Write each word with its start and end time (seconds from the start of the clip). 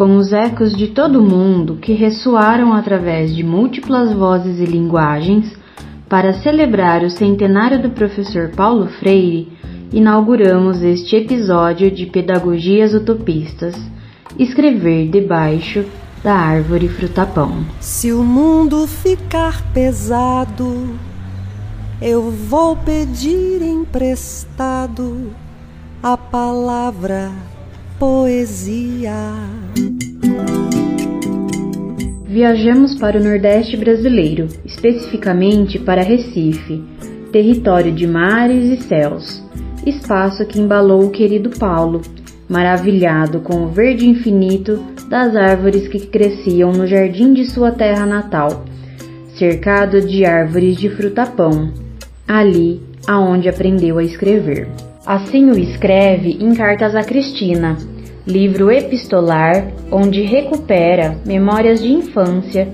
com 0.00 0.16
os 0.16 0.32
ecos 0.32 0.74
de 0.74 0.86
todo 0.86 1.20
mundo 1.20 1.76
que 1.76 1.92
ressoaram 1.92 2.72
através 2.72 3.36
de 3.36 3.44
múltiplas 3.44 4.14
vozes 4.14 4.58
e 4.58 4.64
linguagens, 4.64 5.54
para 6.08 6.32
celebrar 6.32 7.04
o 7.04 7.10
centenário 7.10 7.82
do 7.82 7.90
professor 7.90 8.48
Paulo 8.56 8.86
Freire, 8.86 9.52
inauguramos 9.92 10.82
este 10.82 11.16
episódio 11.16 11.90
de 11.90 12.06
Pedagogias 12.06 12.94
Utopistas, 12.94 13.76
escrever 14.38 15.10
debaixo 15.10 15.84
da 16.24 16.32
árvore 16.32 16.88
frutapão. 16.88 17.62
Se 17.78 18.10
o 18.10 18.22
mundo 18.24 18.86
ficar 18.86 19.62
pesado, 19.74 20.98
eu 22.00 22.30
vou 22.30 22.74
pedir 22.74 23.60
emprestado 23.60 25.30
a 26.02 26.16
palavra 26.16 27.30
poesia. 28.00 29.12
Viajamos 32.26 32.98
para 32.98 33.20
o 33.20 33.22
Nordeste 33.22 33.76
brasileiro, 33.76 34.48
especificamente 34.64 35.78
para 35.78 36.00
Recife, 36.00 36.82
território 37.30 37.92
de 37.92 38.06
mares 38.06 38.80
e 38.80 38.82
céus, 38.84 39.44
espaço 39.86 40.46
que 40.46 40.58
embalou 40.58 41.04
o 41.04 41.10
querido 41.10 41.50
Paulo, 41.58 42.00
maravilhado 42.48 43.40
com 43.40 43.64
o 43.64 43.68
verde 43.68 44.08
infinito 44.08 44.82
das 45.10 45.36
árvores 45.36 45.86
que 45.86 46.06
cresciam 46.06 46.72
no 46.72 46.86
jardim 46.86 47.34
de 47.34 47.44
sua 47.44 47.70
terra 47.70 48.06
natal, 48.06 48.64
cercado 49.36 50.00
de 50.00 50.24
árvores 50.24 50.78
de 50.78 50.88
frutapão, 50.88 51.70
ali 52.26 52.80
aonde 53.06 53.46
aprendeu 53.46 53.98
a 53.98 54.02
escrever. 54.02 54.89
Assim 55.10 55.50
o 55.50 55.58
escreve 55.58 56.38
em 56.40 56.54
cartas 56.54 56.94
a 56.94 57.02
Cristina, 57.02 57.76
livro 58.24 58.70
epistolar 58.70 59.72
onde 59.90 60.22
recupera 60.22 61.18
memórias 61.26 61.82
de 61.82 61.90
infância 61.90 62.68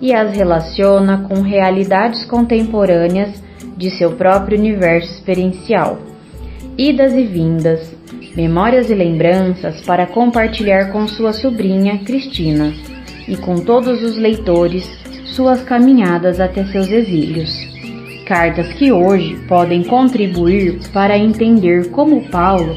e 0.00 0.10
as 0.10 0.34
relaciona 0.34 1.28
com 1.28 1.42
realidades 1.42 2.24
contemporâneas 2.24 3.44
de 3.76 3.90
seu 3.90 4.12
próprio 4.12 4.58
universo 4.58 5.12
experiencial. 5.12 5.98
Idas 6.78 7.12
e 7.12 7.24
vindas, 7.24 7.94
memórias 8.34 8.88
e 8.88 8.94
lembranças 8.94 9.82
para 9.82 10.06
compartilhar 10.06 10.90
com 10.92 11.06
sua 11.06 11.34
sobrinha 11.34 11.98
Cristina 12.06 12.72
e 13.28 13.36
com 13.36 13.56
todos 13.56 14.02
os 14.02 14.16
leitores 14.16 14.88
suas 15.26 15.60
caminhadas 15.62 16.40
até 16.40 16.64
seus 16.64 16.88
exílios 16.88 17.71
cartas 18.32 18.72
que 18.72 18.90
hoje 18.90 19.36
podem 19.46 19.84
contribuir 19.84 20.80
para 20.90 21.18
entender 21.18 21.90
como 21.90 22.30
Paulo 22.30 22.74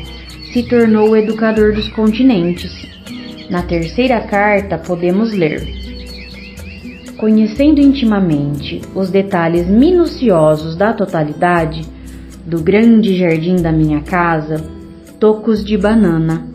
se 0.52 0.64
tornou 0.64 1.12
o 1.12 1.16
educador 1.16 1.74
dos 1.74 1.88
continentes. 1.88 2.86
Na 3.50 3.62
terceira 3.62 4.20
carta, 4.20 4.78
podemos 4.78 5.32
ler: 5.32 5.66
Conhecendo 7.16 7.80
intimamente 7.80 8.82
os 8.94 9.10
detalhes 9.10 9.66
minuciosos 9.66 10.76
da 10.76 10.92
totalidade 10.92 11.84
do 12.46 12.60
grande 12.60 13.16
jardim 13.18 13.56
da 13.56 13.72
minha 13.72 14.02
casa, 14.02 14.62
tocos 15.22 15.64
de 15.64 15.78
banana, 15.78 16.46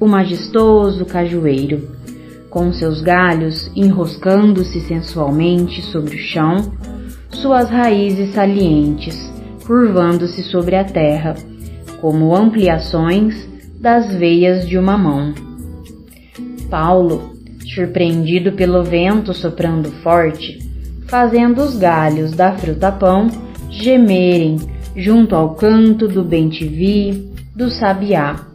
o 0.00 0.06
majestoso 0.08 1.06
cajueiro, 1.06 1.88
com 2.50 2.72
seus 2.72 3.02
galhos 3.02 3.70
enroscando-se 3.76 4.80
sensualmente 4.80 5.80
sobre 5.80 6.16
o 6.16 6.18
chão 6.18 6.56
suas 7.40 7.70
raízes 7.70 8.34
salientes, 8.34 9.16
curvando-se 9.64 10.42
sobre 10.42 10.74
a 10.74 10.84
terra, 10.84 11.34
como 12.00 12.34
ampliações 12.34 13.48
das 13.80 14.12
veias 14.14 14.68
de 14.68 14.76
uma 14.76 14.98
mão. 14.98 15.32
Paulo, 16.68 17.32
surpreendido 17.74 18.52
pelo 18.52 18.82
vento 18.82 19.32
soprando 19.32 19.90
forte, 20.02 20.58
fazendo 21.06 21.62
os 21.62 21.76
galhos 21.76 22.32
da 22.32 22.52
fruta-pão 22.52 23.28
gemerem 23.70 24.56
junto 24.96 25.36
ao 25.36 25.54
canto 25.54 26.08
do 26.08 26.24
bentivi, 26.24 27.30
do 27.54 27.70
sabiá. 27.70 28.46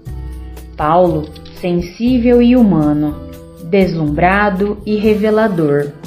Paulo, 0.76 1.30
sensível 1.62 2.42
e 2.42 2.56
humano, 2.56 3.16
deslumbrado 3.70 4.78
e 4.86 4.96
revelador 4.96 6.03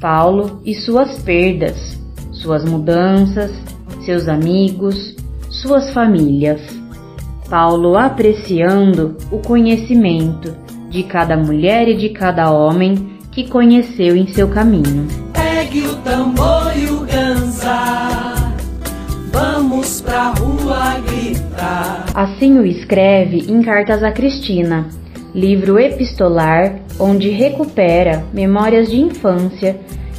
Paulo 0.00 0.60
e 0.64 0.74
suas 0.74 1.18
perdas, 1.22 1.98
suas 2.30 2.64
mudanças, 2.64 3.50
seus 4.04 4.28
amigos, 4.28 5.16
suas 5.50 5.92
famílias. 5.92 6.60
Paulo 7.50 7.96
apreciando 7.96 9.16
o 9.32 9.38
conhecimento 9.38 10.54
de 10.88 11.02
cada 11.02 11.36
mulher 11.36 11.88
e 11.88 11.96
de 11.96 12.10
cada 12.10 12.50
homem 12.50 13.18
que 13.32 13.48
conheceu 13.48 14.14
em 14.14 14.26
seu 14.28 14.48
caminho. 14.48 15.08
Pegue 15.32 15.86
o 15.86 15.96
tambor 15.96 16.72
e 16.76 16.86
o 16.86 17.00
ganzar, 17.00 18.54
vamos 19.32 20.00
pra 20.00 20.32
rua 20.34 21.00
gritar. 21.00 22.04
Assim 22.14 22.58
o 22.58 22.64
escreve 22.64 23.46
em 23.48 23.62
cartas 23.62 24.02
a 24.04 24.12
Cristina, 24.12 24.86
livro 25.34 25.78
epistolar 25.78 26.87
onde 26.98 27.30
recupera 27.30 28.24
memórias 28.32 28.90
de 28.90 29.00
infância 29.00 29.76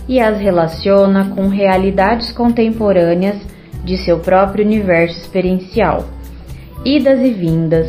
e 0.08 0.20
as 0.20 0.40
relaciona 0.40 1.32
com 1.36 1.48
realidades 1.48 2.32
contemporâneas 2.32 3.38
de 3.84 3.98
seu 3.98 4.20
próprio 4.20 4.66
universo 4.66 5.20
experiencial. 5.20 6.06
Idas 6.84 7.20
e 7.20 7.32
vindas, 7.32 7.88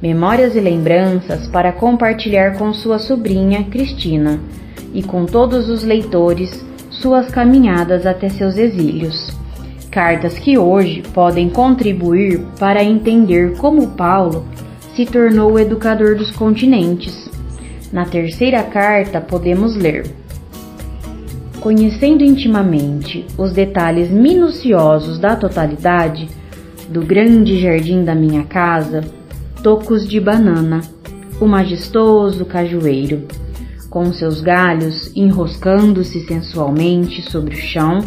memórias 0.00 0.54
e 0.54 0.60
lembranças 0.60 1.48
para 1.48 1.72
compartilhar 1.72 2.56
com 2.56 2.72
sua 2.72 2.98
sobrinha 2.98 3.64
Cristina 3.64 4.40
e 4.94 5.02
com 5.02 5.26
todos 5.26 5.68
os 5.68 5.82
leitores 5.82 6.64
suas 6.90 7.28
caminhadas 7.28 8.06
até 8.06 8.28
seus 8.28 8.56
exílios. 8.56 9.36
Cartas 9.90 10.38
que 10.38 10.56
hoje 10.56 11.02
podem 11.12 11.48
contribuir 11.48 12.40
para 12.58 12.82
entender 12.82 13.56
como 13.56 13.88
Paulo 13.88 14.44
se 14.94 15.04
tornou 15.04 15.52
o 15.52 15.58
educador 15.58 16.16
dos 16.16 16.30
continentes. 16.30 17.28
Na 17.92 18.04
terceira 18.04 18.62
carta, 18.62 19.20
podemos 19.20 19.74
ler: 19.74 20.06
Conhecendo 21.60 22.22
intimamente 22.22 23.26
os 23.36 23.52
detalhes 23.52 24.10
minuciosos 24.10 25.18
da 25.18 25.36
totalidade 25.36 26.28
do 26.88 27.02
grande 27.02 27.60
jardim 27.60 28.04
da 28.04 28.14
minha 28.14 28.44
casa, 28.44 29.02
tocos 29.62 30.08
de 30.08 30.20
banana, 30.20 30.80
o 31.40 31.46
majestoso 31.46 32.44
cajueiro, 32.44 33.26
com 33.90 34.12
seus 34.12 34.40
galhos 34.40 35.10
enroscando-se 35.16 36.26
sensualmente 36.26 37.22
sobre 37.30 37.54
o 37.54 37.58
chão, 37.58 38.00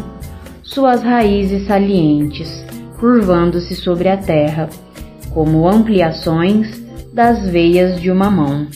suas 0.63 1.03
raízes 1.03 1.67
salientes 1.67 2.61
curvando-se 3.01 3.75
sobre 3.75 4.07
a 4.09 4.15
terra, 4.15 4.69
como 5.33 5.67
ampliações 5.67 6.79
das 7.11 7.49
veias 7.49 7.99
de 7.99 8.11
uma 8.11 8.29
mão. 8.29 8.67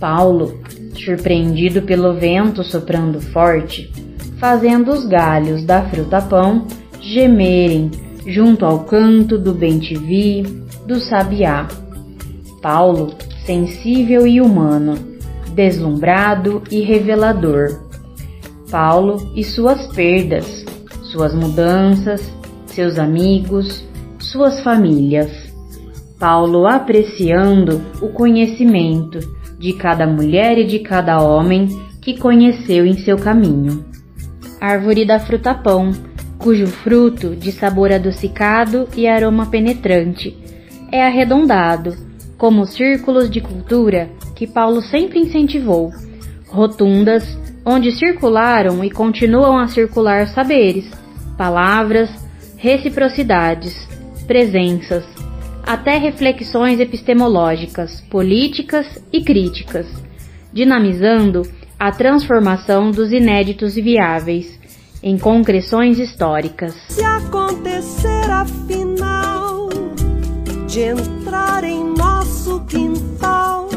Paulo, 0.00 0.60
surpreendido 0.94 1.82
pelo 1.82 2.14
vento 2.14 2.62
soprando 2.62 3.20
forte, 3.20 3.90
fazendo 4.38 4.92
os 4.92 5.06
galhos 5.06 5.64
da 5.64 5.82
fruta-pão 5.82 6.66
gemerem 7.00 7.90
junto 8.26 8.64
ao 8.64 8.80
canto 8.80 9.38
do 9.38 9.52
bentivi, 9.52 10.42
do 10.86 11.00
sabiá. 11.00 11.66
Paulo, 12.62 13.14
sensível 13.44 14.26
e 14.26 14.40
humano, 14.40 14.96
deslumbrado 15.54 16.62
e 16.70 16.80
revelador. 16.80 17.80
Paulo 18.70 19.32
e 19.34 19.42
suas 19.42 19.86
perdas, 19.94 20.64
suas 21.10 21.34
mudanças, 21.34 22.30
seus 22.66 22.98
amigos, 22.98 23.84
suas 24.18 24.60
famílias. 24.60 25.30
Paulo 26.18 26.66
apreciando 26.66 27.80
o 28.02 28.08
conhecimento 28.08 29.37
de 29.58 29.72
cada 29.72 30.06
mulher 30.06 30.56
e 30.58 30.64
de 30.64 30.78
cada 30.78 31.20
homem 31.20 31.68
que 32.00 32.18
conheceu 32.18 32.86
em 32.86 32.96
seu 32.98 33.18
caminho. 33.18 33.84
Árvore 34.60 35.04
da 35.04 35.18
fruta-pão, 35.18 35.92
cujo 36.38 36.66
fruto, 36.66 37.34
de 37.34 37.52
sabor 37.52 37.92
adocicado 37.92 38.88
e 38.96 39.06
aroma 39.06 39.46
penetrante, 39.46 40.36
é 40.90 41.04
arredondado, 41.04 41.96
como 42.36 42.62
os 42.62 42.74
círculos 42.74 43.28
de 43.28 43.40
cultura 43.40 44.08
que 44.34 44.46
Paulo 44.46 44.80
sempre 44.80 45.18
incentivou, 45.18 45.90
rotundas, 46.48 47.24
onde 47.64 47.92
circularam 47.92 48.82
e 48.84 48.90
continuam 48.90 49.58
a 49.58 49.68
circular 49.68 50.28
saberes, 50.28 50.88
palavras, 51.36 52.08
reciprocidades, 52.56 53.74
presenças, 54.26 55.04
até 55.68 55.98
reflexões 55.98 56.80
epistemológicas, 56.80 58.00
políticas 58.10 58.86
e 59.12 59.22
críticas, 59.22 59.86
dinamizando 60.50 61.42
a 61.78 61.92
transformação 61.92 62.90
dos 62.90 63.12
inéditos 63.12 63.76
e 63.76 63.82
viáveis 63.82 64.58
em 65.02 65.18
concreções 65.18 65.98
históricas. 65.98 66.74
Se 66.88 67.04
acontecer 67.04 68.30
afinal 68.30 69.68
de 70.66 70.80
entrar 70.80 71.62
em 71.64 71.84
nosso 71.84 72.64
quintal 72.64 73.68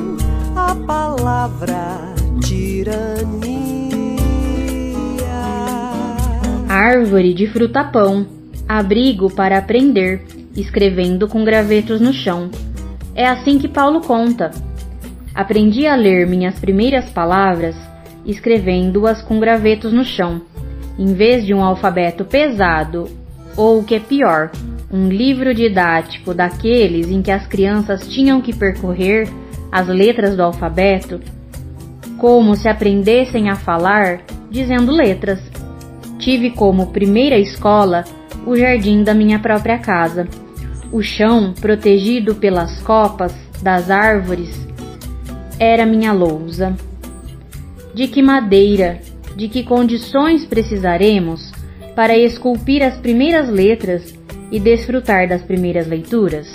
a 0.56 0.74
palavra 0.74 2.16
tirania. 2.40 3.20
Árvore 6.70 7.34
de 7.34 7.48
frutapão, 7.48 8.26
abrigo 8.66 9.30
para 9.30 9.58
aprender, 9.58 10.41
escrevendo 10.56 11.28
com 11.28 11.44
gravetos 11.44 12.02
no 12.02 12.14
chão. 12.14 12.50
É 13.16 13.28
assim 13.28 13.58
que 13.58 13.68
Paulo 13.68 14.02
conta. 14.02 14.52
Aprendi 15.34 15.88
a 15.88 15.96
ler 15.96 16.28
minhas 16.28 16.60
primeiras 16.60 17.10
palavras 17.10 17.76
escrevendo-as 18.26 19.22
com 19.22 19.40
gravetos 19.40 19.92
no 19.92 20.04
chão, 20.04 20.42
em 20.98 21.14
vez 21.14 21.46
de 21.46 21.54
um 21.54 21.64
alfabeto 21.64 22.26
pesado, 22.26 23.08
ou 23.56 23.80
o 23.80 23.84
que 23.84 23.96
é 23.96 24.00
pior, 24.00 24.52
um 24.92 25.08
livro 25.08 25.54
didático 25.54 26.34
daqueles 26.34 27.10
em 27.10 27.22
que 27.22 27.32
as 27.32 27.48
crianças 27.48 28.08
tinham 28.08 28.42
que 28.42 28.54
percorrer 28.54 29.28
as 29.72 29.88
letras 29.88 30.36
do 30.36 30.44
alfabeto, 30.44 31.20
como 32.18 32.56
se 32.56 32.68
aprendessem 32.68 33.50
a 33.50 33.56
falar 33.56 34.22
dizendo 34.50 34.92
letras. 34.92 35.40
Tive 36.20 36.52
como 36.52 36.92
primeira 36.92 37.38
escola 37.38 38.04
o 38.46 38.56
jardim 38.56 39.04
da 39.04 39.14
minha 39.14 39.40
própria 39.40 39.80
casa. 39.80 40.28
O 40.92 41.02
chão, 41.02 41.54
protegido 41.54 42.36
pelas 42.36 42.82
copas 42.82 43.34
das 43.62 43.90
árvores, 43.90 44.50
era 45.58 45.86
minha 45.86 46.12
lousa 46.12 46.76
de 47.94 48.08
que 48.08 48.22
madeira, 48.22 49.00
de 49.36 49.48
que 49.48 49.64
condições 49.64 50.46
precisaremos 50.46 51.52
para 51.96 52.18
esculpir 52.18 52.84
as 52.84 52.98
primeiras 52.98 53.50
letras 53.50 54.14
e 54.52 54.60
desfrutar 54.60 55.28
das 55.28 55.42
primeiras 55.42 55.88
leituras? 55.88 56.52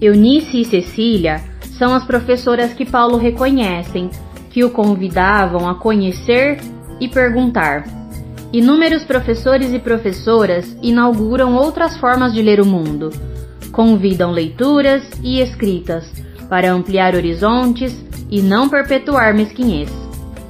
Eunice 0.00 0.60
e 0.60 0.64
Cecília 0.64 1.40
são 1.78 1.94
as 1.94 2.04
professoras 2.04 2.72
que 2.72 2.84
Paulo 2.84 3.16
reconhecem, 3.16 4.10
que 4.50 4.64
o 4.64 4.70
convidavam 4.70 5.68
a 5.68 5.74
conhecer 5.74 6.58
e 7.00 7.08
perguntar. 7.08 7.84
Inúmeros 8.52 9.04
professores 9.04 9.72
e 9.72 9.78
professoras 9.78 10.76
inauguram 10.82 11.54
outras 11.54 11.96
formas 11.96 12.32
de 12.32 12.42
ler 12.42 12.60
o 12.60 12.66
mundo. 12.66 13.10
Convidam 13.72 14.30
leituras 14.30 15.02
e 15.22 15.40
escritas 15.40 16.04
para 16.48 16.72
ampliar 16.72 17.14
horizontes 17.14 17.96
e 18.30 18.42
não 18.42 18.68
perpetuar 18.68 19.34
mesquinhez. 19.34 19.90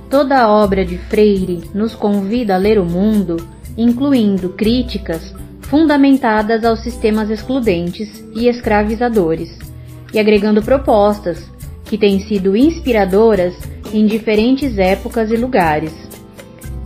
Toda 0.09 0.49
obra 0.49 0.85
de 0.85 0.99
Freire 0.99 1.63
nos 1.75 1.95
convida 1.95 2.55
a 2.55 2.59
ler 2.59 2.79
o 2.79 2.85
mundo, 2.85 3.37
incluindo 3.77 4.51
críticas 4.51 5.35
fundamentadas 5.63 6.65
aos 6.65 6.81
sistemas 6.81 7.31
excludentes 7.31 8.25
e 8.35 8.49
escravizadores, 8.49 9.57
e 10.13 10.19
agregando 10.19 10.61
propostas 10.63 11.49
que 11.85 11.97
têm 11.97 12.21
sido 12.21 12.57
inspiradoras 12.57 13.55
em 13.93 14.07
diferentes 14.07 14.79
épocas 14.79 15.31
e 15.31 15.37
lugares. 15.37 15.93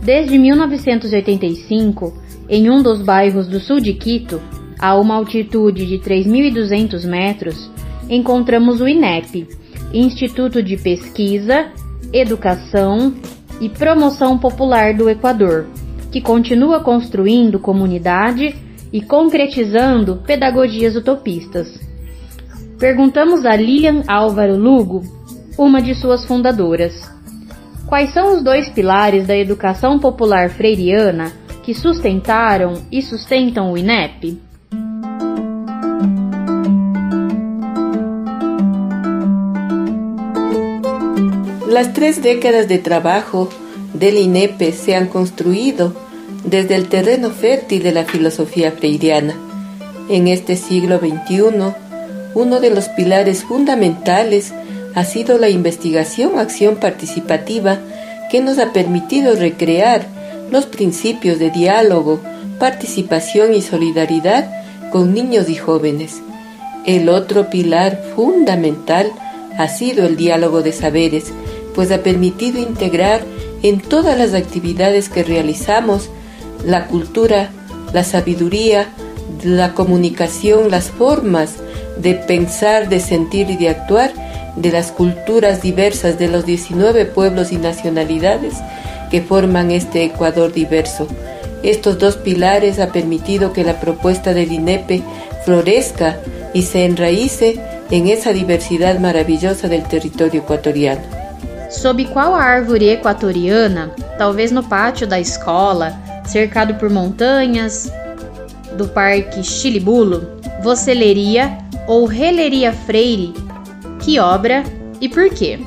Desde 0.03 0.37
1985, 0.37 2.13
em 2.47 2.69
um 2.69 2.83
dos 2.83 3.01
bairros 3.01 3.47
do 3.47 3.59
sul 3.59 3.79
de 3.79 3.93
Quito, 3.93 4.39
a 4.85 4.95
uma 4.99 5.15
altitude 5.15 5.87
de 5.87 5.97
3.200 5.97 7.07
metros, 7.07 7.71
encontramos 8.07 8.81
o 8.81 8.87
INEP, 8.87 9.47
Instituto 9.91 10.61
de 10.61 10.77
Pesquisa 10.77 11.71
educação 12.13 13.15
e 13.59 13.67
promoção 13.67 14.37
popular 14.37 14.93
do 14.93 15.09
Equador, 15.09 15.65
que 16.11 16.21
continua 16.21 16.81
construindo 16.81 17.59
comunidade 17.59 18.55
e 18.93 19.01
concretizando 19.01 20.17
pedagogias 20.17 20.95
utopistas. 20.95 21.81
Perguntamos 22.77 23.43
a 23.43 23.55
Lilian 23.55 24.03
Álvaro 24.07 24.55
Lugo, 24.55 25.01
uma 25.57 25.81
de 25.81 25.95
suas 25.95 26.25
fundadoras, 26.25 27.11
quais 27.87 28.13
são 28.13 28.35
os 28.35 28.43
dois 28.43 28.69
pilares 28.69 29.25
da 29.25 29.35
educação 29.35 29.97
popular 29.97 30.51
freiriana 30.51 31.33
que 31.63 31.73
sustentaram 31.73 32.83
e 32.91 33.01
sustentam 33.01 33.71
o 33.71 33.77
INEP? 33.79 34.44
Las 41.67 41.93
tres 41.93 42.21
décadas 42.21 42.67
de 42.67 42.77
trabajo 42.77 43.49
del 43.95 44.17
INEPE 44.17 44.71
se 44.71 44.95
han 44.95 45.07
construido 45.07 45.93
desde 46.43 46.75
el 46.75 46.89
terreno 46.89 47.31
fértil 47.31 47.81
de 47.81 47.91
la 47.91 48.05
filosofía 48.05 48.71
freiriana. 48.71 49.35
En 50.07 50.27
este 50.27 50.57
siglo 50.57 50.99
XXI, 50.99 51.73
uno 52.35 52.59
de 52.59 52.69
los 52.69 52.89
pilares 52.89 53.43
fundamentales 53.43 54.53
ha 54.93 55.03
sido 55.05 55.39
la 55.39 55.49
investigación-acción 55.49 56.75
participativa 56.75 57.79
que 58.29 58.41
nos 58.41 58.59
ha 58.59 58.71
permitido 58.71 59.35
recrear 59.35 60.05
los 60.51 60.67
principios 60.67 61.39
de 61.39 61.49
diálogo, 61.49 62.19
participación 62.59 63.55
y 63.55 63.63
solidaridad 63.63 64.51
con 64.91 65.15
niños 65.15 65.49
y 65.49 65.55
jóvenes. 65.55 66.21
El 66.85 67.09
otro 67.09 67.49
pilar 67.49 68.03
fundamental 68.15 69.11
ha 69.57 69.67
sido 69.67 70.05
el 70.05 70.15
diálogo 70.15 70.61
de 70.61 70.71
saberes, 70.71 71.33
pues 71.75 71.91
ha 71.91 71.99
permitido 71.99 72.59
integrar 72.59 73.21
en 73.61 73.81
todas 73.81 74.17
las 74.17 74.33
actividades 74.33 75.09
que 75.09 75.23
realizamos 75.23 76.09
la 76.65 76.87
cultura, 76.87 77.49
la 77.93 78.03
sabiduría, 78.03 78.89
la 79.43 79.73
comunicación, 79.73 80.71
las 80.71 80.89
formas 80.89 81.55
de 81.97 82.15
pensar, 82.15 82.89
de 82.89 82.99
sentir 82.99 83.49
y 83.49 83.57
de 83.57 83.69
actuar 83.69 84.13
de 84.55 84.71
las 84.71 84.91
culturas 84.91 85.61
diversas 85.61 86.17
de 86.17 86.27
los 86.27 86.45
19 86.45 87.05
pueblos 87.05 87.51
y 87.51 87.57
nacionalidades 87.57 88.55
que 89.11 89.21
forman 89.21 89.71
este 89.71 90.03
Ecuador 90.03 90.53
diverso. 90.53 91.07
Estos 91.63 91.99
dos 91.99 92.17
pilares 92.17 92.79
han 92.79 92.91
permitido 92.91 93.51
que 93.53 93.63
la 93.63 93.79
propuesta 93.79 94.33
del 94.33 94.51
INEPE 94.51 95.03
florezca 95.43 96.17
y 96.53 96.63
se 96.63 96.85
enraíce 96.85 97.59
en 97.91 98.07
esa 98.07 98.33
diversidad 98.33 98.99
maravillosa 98.99 99.67
del 99.67 99.83
territorio 99.83 100.41
ecuatoriano. 100.41 101.24
Sob 101.69 102.05
qual 102.05 102.33
árvore 102.33 102.91
equatoriana, 102.93 103.91
talvez 104.17 104.51
no 104.51 104.63
pátio 104.63 105.07
da 105.07 105.19
escola, 105.19 105.99
cercado 106.25 106.75
por 106.75 106.89
montanhas 106.89 107.91
do 108.77 108.87
Parque 108.87 109.43
Chilibulo, 109.43 110.39
você 110.63 110.93
leria 110.93 111.57
ou 111.87 112.05
releria 112.05 112.71
Freire? 112.71 113.33
Que 113.99 114.19
obra 114.19 114.63
e 115.01 115.09
por 115.09 115.29
quê? 115.29 115.59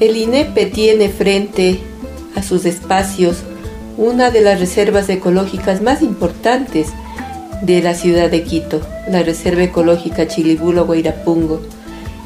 El 0.00 0.16
INEP 0.16 0.72
tiene 0.72 1.08
frente 1.08 1.80
a 2.36 2.42
sus 2.42 2.64
espacios 2.64 3.38
una 3.96 4.30
de 4.30 4.40
las 4.40 4.60
reservas 4.60 5.08
ecológicas 5.08 5.82
más 5.82 6.02
importantes 6.02 6.92
de 7.62 7.82
la 7.82 7.94
ciudad 7.94 8.30
de 8.30 8.44
Quito, 8.44 8.80
la 9.08 9.22
Reserva 9.22 9.64
Ecológica 9.64 10.28
Chilibulo 10.28 10.86
Guairapungo 10.86 11.60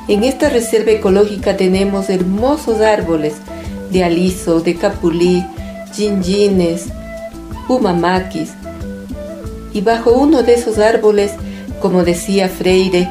en 0.08 0.24
esta 0.24 0.48
reserva 0.48 0.90
ecológica 0.90 1.56
tenemos 1.56 2.10
hermosos 2.10 2.80
árboles 2.80 3.34
de 3.90 4.04
aliso, 4.04 4.60
de 4.60 4.74
capulí, 4.74 5.44
ginjines, 5.94 6.86
pumamaquis. 7.68 8.52
Y 9.72 9.80
bajo 9.80 10.12
uno 10.12 10.42
de 10.42 10.54
esos 10.54 10.78
árboles, 10.78 11.32
como 11.80 12.04
decía 12.04 12.48
Freire, 12.48 13.08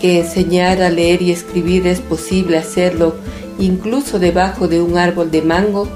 que 0.00 0.20
enseñar 0.20 0.82
a 0.82 0.90
leer 0.90 1.22
y 1.22 1.30
escribir 1.30 1.86
es 1.86 2.00
posible 2.00 2.58
hacerlo 2.58 3.14
incluso 3.58 4.18
debajo 4.18 4.66
de 4.66 4.80
un 4.80 4.98
árbol 4.98 5.30
de 5.30 5.42
mango, 5.42 5.86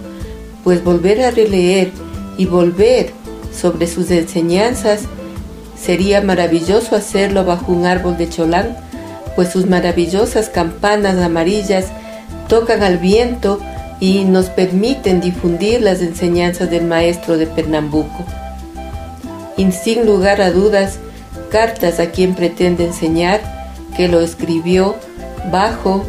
pues 0.63 0.85
volver 0.85 1.23
a 1.23 1.31
releer 1.31 1.91
y 2.39 2.47
volver 2.47 3.11
sobre 3.53 3.87
sus 3.87 4.11
enseñanzas 4.11 5.03
sería 5.81 6.21
maravilloso 6.21 6.95
hacerlo 6.95 7.45
bajo 7.45 7.73
un 7.73 7.87
árbol 7.87 8.17
de 8.17 8.29
cholán 8.29 8.77
pues 9.37 9.51
sus 9.51 9.67
maravillosas 9.67 10.49
campanas 10.49 11.19
amarillas 11.19 11.87
tocan 12.49 12.83
al 12.83 12.99
viento 12.99 13.61
y 14.01 14.25
nos 14.25 14.47
permiten 14.47 15.21
difundir 15.21 15.83
las 15.83 16.01
enseñanzas 16.01 16.71
del 16.71 16.85
maestro 16.85 17.37
de 17.37 17.47
Pernambuco. 17.47 18.25
Y 19.57 19.71
sin 19.73 20.07
lugar 20.07 20.41
a 20.41 20.51
dudas, 20.51 20.99
cartas 21.51 22.01
a 22.01 22.11
quien 22.11 22.35
pretende 22.35 22.85
enseñar, 22.85 23.41
que 23.97 24.09
lo 24.09 24.21
escribió 24.21 24.97
bajo 25.51 26.05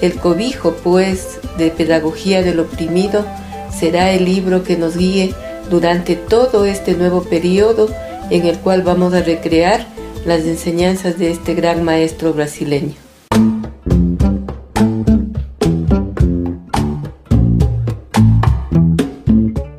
el 0.00 0.14
cobijo, 0.14 0.74
pues, 0.82 1.38
de 1.56 1.70
pedagogía 1.70 2.42
del 2.42 2.60
oprimido, 2.60 3.24
será 3.70 4.10
el 4.10 4.24
libro 4.24 4.64
que 4.64 4.76
nos 4.76 4.96
guíe 4.96 5.34
durante 5.70 6.16
todo 6.16 6.64
este 6.64 6.94
nuevo 6.94 7.22
periodo 7.22 7.88
en 8.30 8.46
el 8.46 8.58
cual 8.58 8.82
vamos 8.82 9.14
a 9.14 9.22
recrear 9.22 9.86
las 10.24 10.44
enseñanzas 10.44 11.18
de 11.18 11.30
este 11.30 11.52
gran 11.52 11.84
maestro 11.84 12.32
brasileño. 12.32 12.94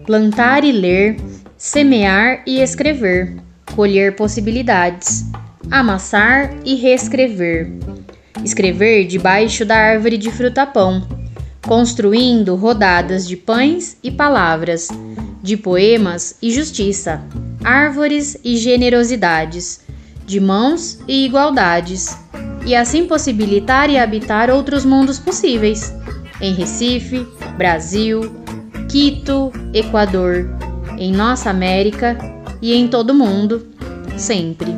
Plantar 0.06 0.64
e 0.64 0.72
ler, 0.72 1.18
semear 1.58 2.44
e 2.46 2.62
escrever, 2.62 3.38
colher 3.76 4.16
possibilidades, 4.16 5.26
amassar 5.72 6.56
e 6.64 6.76
reescrever, 6.76 7.72
escrever 8.44 9.08
debaixo 9.08 9.66
da 9.66 9.76
árvore 9.76 10.18
de 10.18 10.30
frutapão, 10.30 11.08
construindo 11.66 12.56
rodadas 12.56 13.28
de 13.28 13.36
pães 13.36 13.98
e 14.04 14.12
palavras, 14.12 14.90
de 15.42 15.58
poemas 15.58 16.38
e 16.40 16.52
justiça, 16.52 17.24
árvores 17.64 18.38
e 18.44 18.58
generosidades, 18.58 19.85
de 20.26 20.40
mãos 20.40 21.00
e 21.08 21.26
igualdades, 21.26 22.18
e 22.66 22.76
assim 22.76 23.06
possibilitar 23.06 23.90
e 23.90 23.98
habitar 23.98 24.50
outros 24.50 24.84
mundos 24.84 25.20
possíveis, 25.20 25.94
em 26.42 26.54
Recife, 26.54 27.26
Brasil, 27.58 28.36
Quito, 28.90 29.52
Equador, 29.74 30.50
em 30.98 31.12
nossa 31.12 31.50
América 31.50 32.18
e 32.62 32.74
em 32.74 32.88
todo 32.88 33.12
o 33.12 33.16
mundo, 33.16 33.68
sempre. 34.18 34.76